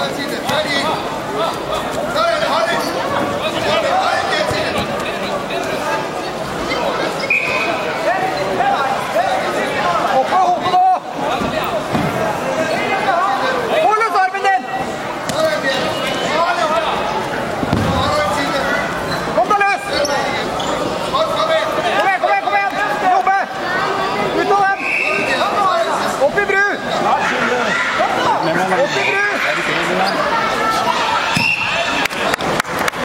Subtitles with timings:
[0.00, 0.40] Brasília.
[0.40, 0.59] Né?
[29.02, 30.19] Thank you.